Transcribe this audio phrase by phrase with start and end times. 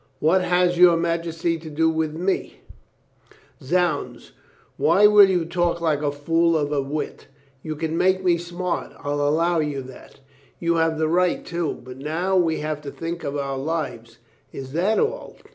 [0.19, 2.55] What has your majesty to do with me?"
[3.59, 4.31] 394 COLONEL GREATHEART "Zounds,
[4.77, 7.27] why will you talk like a fool of a wit?
[7.61, 10.19] You can make me smart, I'll allow you that.
[10.59, 11.75] You have the right, too.
[11.83, 14.17] But now we have to think of our lives."
[14.51, 15.35] "Is that all?"